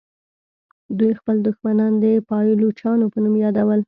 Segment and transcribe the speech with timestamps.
[0.99, 3.79] دوی خپل دښمنان د پایلوچانو په نوم یادول.